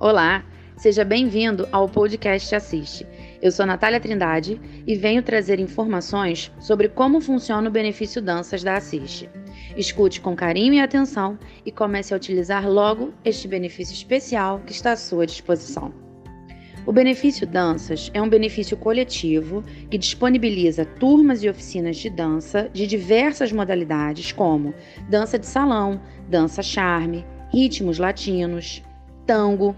Olá, 0.00 0.44
seja 0.76 1.04
bem-vindo 1.04 1.68
ao 1.72 1.88
podcast 1.88 2.54
Assiste. 2.54 3.04
Eu 3.42 3.50
sou 3.50 3.66
Natália 3.66 3.98
Trindade 3.98 4.60
e 4.86 4.94
venho 4.94 5.24
trazer 5.24 5.58
informações 5.58 6.52
sobre 6.60 6.88
como 6.88 7.20
funciona 7.20 7.68
o 7.68 7.72
benefício 7.72 8.22
Danças 8.22 8.62
da 8.62 8.76
Assiste. 8.76 9.28
Escute 9.76 10.20
com 10.20 10.36
carinho 10.36 10.74
e 10.74 10.80
atenção 10.80 11.36
e 11.66 11.72
comece 11.72 12.14
a 12.14 12.16
utilizar 12.16 12.70
logo 12.70 13.12
este 13.24 13.48
benefício 13.48 13.92
especial 13.92 14.60
que 14.64 14.70
está 14.70 14.92
à 14.92 14.96
sua 14.96 15.26
disposição. 15.26 15.92
O 16.86 16.92
benefício 16.92 17.44
Danças 17.44 18.08
é 18.14 18.22
um 18.22 18.28
benefício 18.28 18.76
coletivo 18.76 19.64
que 19.90 19.98
disponibiliza 19.98 20.84
turmas 20.84 21.42
e 21.42 21.48
oficinas 21.48 21.96
de 21.96 22.08
dança 22.08 22.70
de 22.72 22.86
diversas 22.86 23.50
modalidades, 23.50 24.30
como 24.30 24.72
dança 25.10 25.36
de 25.40 25.46
salão, 25.46 26.00
dança 26.28 26.62
charme, 26.62 27.26
ritmos 27.52 27.98
latinos, 27.98 28.80
tango, 29.26 29.76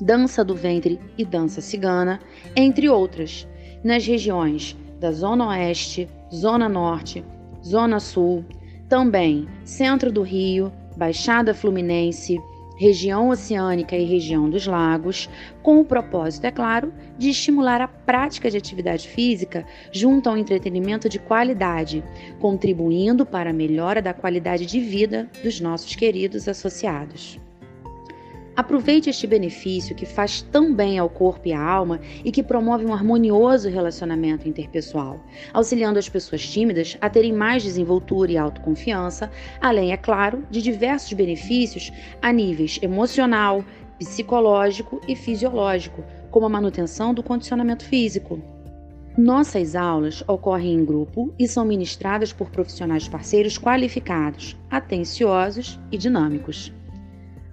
dança 0.00 0.44
do 0.44 0.54
ventre 0.54 1.00
e 1.16 1.24
dança 1.24 1.60
cigana, 1.60 2.20
entre 2.56 2.88
outras, 2.88 3.46
nas 3.82 4.06
regiões 4.06 4.76
da 4.98 5.12
Zona 5.12 5.48
Oeste, 5.48 6.08
Zona 6.32 6.68
Norte, 6.68 7.24
Zona 7.64 8.00
Sul, 8.00 8.44
também 8.88 9.46
Centro 9.64 10.10
do 10.10 10.22
Rio, 10.22 10.72
Baixada 10.96 11.54
Fluminense, 11.54 12.38
região 12.78 13.28
oceânica 13.28 13.96
e 13.96 14.04
região 14.04 14.48
dos 14.48 14.66
lagos, 14.66 15.28
com 15.62 15.80
o 15.80 15.84
propósito, 15.84 16.46
é 16.46 16.50
claro, 16.50 16.92
de 17.18 17.30
estimular 17.30 17.80
a 17.80 17.88
prática 17.88 18.48
de 18.50 18.56
atividade 18.56 19.08
física 19.08 19.66
junto 19.92 20.28
ao 20.28 20.38
entretenimento 20.38 21.08
de 21.08 21.18
qualidade, 21.18 22.04
contribuindo 22.38 23.26
para 23.26 23.50
a 23.50 23.52
melhora 23.52 24.00
da 24.00 24.14
qualidade 24.14 24.64
de 24.64 24.80
vida 24.80 25.28
dos 25.42 25.60
nossos 25.60 25.94
queridos 25.96 26.46
associados. 26.46 27.40
Aproveite 28.58 29.08
este 29.08 29.24
benefício 29.24 29.94
que 29.94 30.04
faz 30.04 30.42
tão 30.42 30.74
bem 30.74 30.98
ao 30.98 31.08
corpo 31.08 31.46
e 31.46 31.52
à 31.52 31.62
alma 31.62 32.00
e 32.24 32.32
que 32.32 32.42
promove 32.42 32.84
um 32.84 32.92
harmonioso 32.92 33.68
relacionamento 33.68 34.48
interpessoal, 34.48 35.20
auxiliando 35.54 35.96
as 35.96 36.08
pessoas 36.08 36.44
tímidas 36.44 36.98
a 37.00 37.08
terem 37.08 37.32
mais 37.32 37.62
desenvoltura 37.62 38.32
e 38.32 38.36
autoconfiança, 38.36 39.30
além, 39.60 39.92
é 39.92 39.96
claro, 39.96 40.42
de 40.50 40.60
diversos 40.60 41.12
benefícios 41.12 41.92
a 42.20 42.32
níveis 42.32 42.80
emocional, 42.82 43.64
psicológico 43.96 45.00
e 45.06 45.14
fisiológico, 45.14 46.02
como 46.28 46.46
a 46.46 46.50
manutenção 46.50 47.14
do 47.14 47.22
condicionamento 47.22 47.84
físico. 47.84 48.42
Nossas 49.16 49.76
aulas 49.76 50.24
ocorrem 50.26 50.74
em 50.74 50.84
grupo 50.84 51.32
e 51.38 51.46
são 51.46 51.64
ministradas 51.64 52.32
por 52.32 52.50
profissionais 52.50 53.06
parceiros 53.06 53.56
qualificados, 53.56 54.56
atenciosos 54.68 55.78
e 55.92 55.96
dinâmicos 55.96 56.72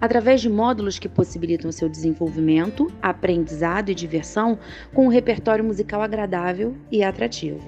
através 0.00 0.40
de 0.40 0.48
módulos 0.48 0.98
que 0.98 1.08
possibilitam 1.08 1.72
seu 1.72 1.88
desenvolvimento, 1.88 2.92
aprendizado 3.00 3.90
e 3.90 3.94
diversão 3.94 4.58
com 4.92 5.06
um 5.06 5.10
repertório 5.10 5.64
musical 5.64 6.02
agradável 6.02 6.76
e 6.90 7.02
atrativo. 7.02 7.60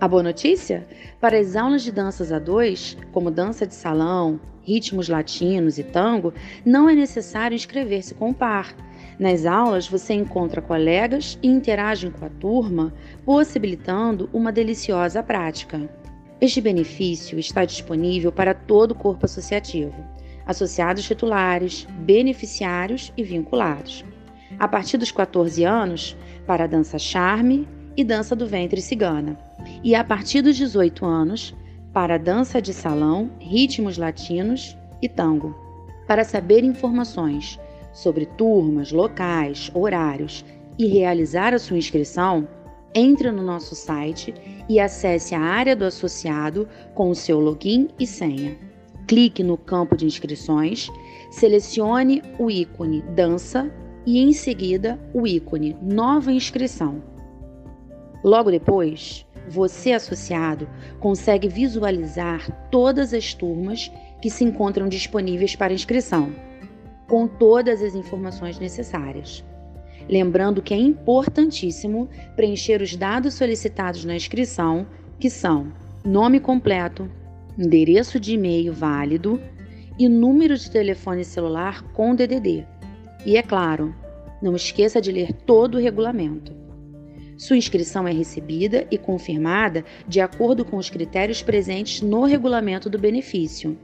A 0.00 0.06
boa 0.06 0.22
notícia? 0.22 0.86
Para 1.20 1.38
as 1.38 1.56
aulas 1.56 1.82
de 1.82 1.90
danças 1.90 2.30
a 2.30 2.38
dois, 2.38 2.96
como 3.10 3.30
dança 3.30 3.66
de 3.66 3.74
salão, 3.74 4.38
ritmos 4.62 5.08
latinos 5.08 5.78
e 5.78 5.82
tango, 5.82 6.32
não 6.64 6.88
é 6.88 6.94
necessário 6.94 7.56
inscrever-se 7.56 8.14
com 8.14 8.30
o 8.30 8.34
par. 8.34 8.76
Nas 9.18 9.44
aulas, 9.44 9.88
você 9.88 10.14
encontra 10.14 10.62
colegas 10.62 11.36
e 11.42 11.48
interage 11.48 12.08
com 12.10 12.24
a 12.24 12.28
turma, 12.28 12.94
possibilitando 13.24 14.30
uma 14.32 14.52
deliciosa 14.52 15.20
prática. 15.20 15.90
Este 16.40 16.60
benefício 16.60 17.36
está 17.36 17.64
disponível 17.64 18.30
para 18.30 18.54
todo 18.54 18.92
o 18.92 18.94
corpo 18.94 19.26
associativo 19.26 20.17
associados 20.48 21.04
titulares, 21.04 21.86
beneficiários 22.00 23.12
e 23.18 23.22
vinculados. 23.22 24.02
A 24.58 24.66
partir 24.66 24.96
dos 24.96 25.12
14 25.12 25.62
anos, 25.62 26.16
para 26.46 26.64
a 26.64 26.66
dança 26.66 26.98
charme 26.98 27.68
e 27.94 28.02
dança 28.02 28.34
do 28.34 28.46
ventre 28.46 28.80
cigana. 28.80 29.38
E 29.84 29.94
a 29.94 30.02
partir 30.02 30.40
dos 30.40 30.56
18 30.56 31.04
anos, 31.04 31.54
para 31.92 32.14
a 32.14 32.18
dança 32.18 32.62
de 32.62 32.72
salão, 32.72 33.30
ritmos 33.38 33.98
latinos 33.98 34.74
e 35.02 35.08
tango. 35.08 35.54
Para 36.06 36.24
saber 36.24 36.64
informações 36.64 37.60
sobre 37.92 38.24
turmas, 38.24 38.90
locais, 38.90 39.70
horários 39.74 40.44
e 40.78 40.86
realizar 40.86 41.52
a 41.52 41.58
sua 41.58 41.76
inscrição, 41.76 42.48
entre 42.94 43.30
no 43.30 43.42
nosso 43.42 43.74
site 43.74 44.32
e 44.66 44.80
acesse 44.80 45.34
a 45.34 45.40
área 45.40 45.76
do 45.76 45.84
associado 45.84 46.66
com 46.94 47.10
o 47.10 47.14
seu 47.14 47.38
login 47.38 47.88
e 47.98 48.06
senha 48.06 48.67
clique 49.08 49.42
no 49.42 49.56
campo 49.56 49.96
de 49.96 50.04
inscrições, 50.04 50.88
selecione 51.30 52.22
o 52.38 52.50
ícone 52.50 53.00
Dança 53.16 53.72
e 54.06 54.18
em 54.18 54.32
seguida 54.34 55.00
o 55.14 55.26
ícone 55.26 55.74
Nova 55.82 56.30
inscrição. 56.30 57.02
Logo 58.22 58.50
depois, 58.50 59.26
você 59.48 59.92
associado 59.92 60.68
consegue 61.00 61.48
visualizar 61.48 62.68
todas 62.70 63.14
as 63.14 63.32
turmas 63.32 63.90
que 64.20 64.28
se 64.28 64.44
encontram 64.44 64.88
disponíveis 64.88 65.56
para 65.56 65.72
inscrição, 65.72 66.30
com 67.08 67.26
todas 67.26 67.82
as 67.82 67.94
informações 67.94 68.58
necessárias. 68.58 69.42
Lembrando 70.06 70.60
que 70.60 70.74
é 70.74 70.76
importantíssimo 70.76 72.08
preencher 72.36 72.82
os 72.82 72.94
dados 72.94 73.34
solicitados 73.34 74.04
na 74.04 74.14
inscrição, 74.14 74.86
que 75.18 75.30
são 75.30 75.72
nome 76.04 76.40
completo, 76.40 77.10
endereço 77.58 78.20
de 78.20 78.34
e-mail 78.34 78.72
válido 78.72 79.40
e 79.98 80.08
número 80.08 80.56
de 80.56 80.70
telefone 80.70 81.24
celular 81.24 81.82
com 81.92 82.14
DDD. 82.14 82.64
E 83.26 83.36
é 83.36 83.42
claro, 83.42 83.94
não 84.40 84.54
esqueça 84.54 85.00
de 85.00 85.10
ler 85.10 85.32
todo 85.32 85.74
o 85.74 85.80
regulamento. 85.80 86.56
Sua 87.36 87.56
inscrição 87.56 88.06
é 88.06 88.12
recebida 88.12 88.86
e 88.90 88.98
confirmada 88.98 89.84
de 90.06 90.20
acordo 90.20 90.64
com 90.64 90.76
os 90.76 90.88
critérios 90.88 91.42
presentes 91.42 92.00
no 92.00 92.24
regulamento 92.24 92.88
do 92.88 92.98
benefício. 92.98 93.76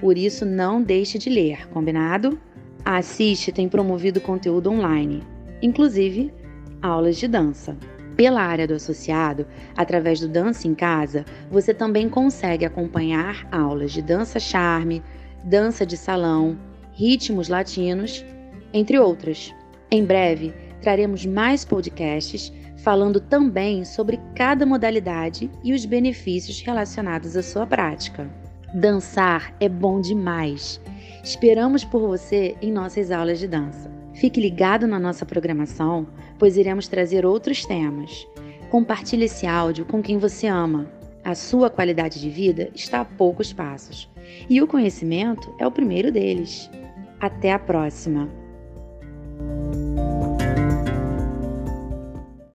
Por 0.00 0.18
isso, 0.18 0.44
não 0.44 0.82
deixe 0.82 1.18
de 1.18 1.30
ler, 1.30 1.68
combinado? 1.68 2.38
A 2.84 2.98
Assiste 2.98 3.52
tem 3.52 3.68
promovido 3.68 4.20
conteúdo 4.20 4.70
online, 4.70 5.22
inclusive 5.62 6.32
aulas 6.82 7.16
de 7.16 7.26
dança. 7.26 7.76
Pela 8.16 8.42
área 8.42 8.66
do 8.66 8.74
associado, 8.74 9.46
através 9.76 10.20
do 10.20 10.28
Dança 10.28 10.68
em 10.68 10.74
Casa, 10.74 11.24
você 11.50 11.74
também 11.74 12.08
consegue 12.08 12.64
acompanhar 12.64 13.46
aulas 13.50 13.92
de 13.92 14.00
dança 14.00 14.38
charme, 14.38 15.02
dança 15.42 15.84
de 15.84 15.96
salão, 15.96 16.56
ritmos 16.92 17.48
latinos, 17.48 18.24
entre 18.72 18.98
outras. 18.98 19.52
Em 19.90 20.04
breve, 20.04 20.54
traremos 20.80 21.26
mais 21.26 21.64
podcasts 21.64 22.52
falando 22.76 23.18
também 23.18 23.84
sobre 23.84 24.20
cada 24.34 24.66
modalidade 24.66 25.50
e 25.64 25.72
os 25.72 25.84
benefícios 25.84 26.60
relacionados 26.60 27.36
à 27.36 27.42
sua 27.42 27.66
prática. 27.66 28.30
Dançar 28.74 29.54
é 29.58 29.68
bom 29.68 30.00
demais. 30.00 30.80
Esperamos 31.22 31.84
por 31.84 32.00
você 32.00 32.54
em 32.60 32.70
nossas 32.70 33.10
aulas 33.10 33.38
de 33.38 33.48
dança. 33.48 34.03
Fique 34.14 34.40
ligado 34.40 34.86
na 34.86 34.98
nossa 34.98 35.26
programação, 35.26 36.06
pois 36.38 36.56
iremos 36.56 36.88
trazer 36.88 37.26
outros 37.26 37.64
temas. 37.64 38.26
Compartilhe 38.70 39.24
esse 39.24 39.46
áudio 39.46 39.84
com 39.84 40.02
quem 40.02 40.18
você 40.18 40.46
ama. 40.46 40.88
A 41.24 41.34
sua 41.34 41.70
qualidade 41.70 42.20
de 42.20 42.28
vida 42.28 42.70
está 42.74 43.00
a 43.00 43.04
poucos 43.04 43.52
passos 43.52 44.10
e 44.48 44.60
o 44.60 44.66
conhecimento 44.66 45.54
é 45.58 45.66
o 45.66 45.72
primeiro 45.72 46.12
deles. 46.12 46.70
Até 47.20 47.52
a 47.52 47.58
próxima! 47.58 48.28